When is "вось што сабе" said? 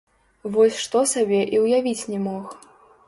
0.53-1.41